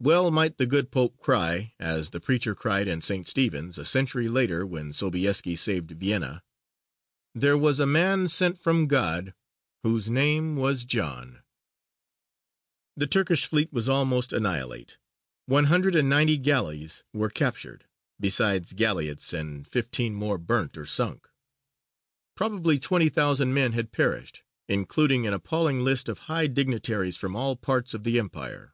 [0.00, 3.28] Well might the good Pope cry, as the preacher cried in St.
[3.28, 6.42] Stephen's a century later when Sobieski saved Vienna,
[7.34, 9.34] "There was a man sent from GOD,
[9.82, 11.42] whose name was JOHN."
[12.96, 14.96] The Turkish fleet was almost annihilate:
[15.44, 17.84] one hundred and ninety galleys were captured,
[18.18, 21.28] besides galleots, and fifteen more burnt or sunk;
[22.34, 27.56] probably twenty thousand men had perished, including an appalling list of high dignitaries from all
[27.56, 28.72] parts of the empire.